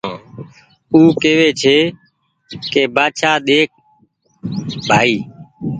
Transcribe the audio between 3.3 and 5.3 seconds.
ۮيک ڀآئي